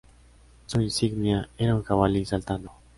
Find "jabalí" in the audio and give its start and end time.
1.83-2.25